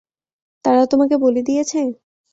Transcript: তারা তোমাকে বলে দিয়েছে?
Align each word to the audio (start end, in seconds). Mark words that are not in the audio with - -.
তারা 0.65 0.83
তোমাকে 0.91 1.15
বলে 1.17 1.41
দিয়েছে? 1.47 1.79